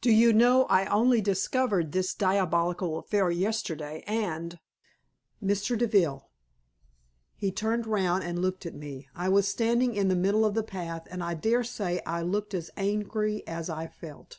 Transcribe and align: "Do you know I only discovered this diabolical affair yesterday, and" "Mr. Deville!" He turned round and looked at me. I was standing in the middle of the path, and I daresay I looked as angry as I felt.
"Do 0.00 0.12
you 0.12 0.32
know 0.32 0.66
I 0.66 0.86
only 0.86 1.20
discovered 1.20 1.90
this 1.90 2.14
diabolical 2.14 2.96
affair 2.96 3.28
yesterday, 3.32 4.04
and" 4.06 4.60
"Mr. 5.42 5.76
Deville!" 5.76 6.30
He 7.34 7.50
turned 7.50 7.84
round 7.88 8.22
and 8.22 8.38
looked 8.40 8.66
at 8.66 8.74
me. 8.76 9.08
I 9.16 9.28
was 9.28 9.48
standing 9.48 9.96
in 9.96 10.06
the 10.06 10.14
middle 10.14 10.44
of 10.44 10.54
the 10.54 10.62
path, 10.62 11.08
and 11.10 11.24
I 11.24 11.34
daresay 11.34 12.00
I 12.06 12.22
looked 12.22 12.54
as 12.54 12.70
angry 12.76 13.44
as 13.48 13.68
I 13.68 13.88
felt. 13.88 14.38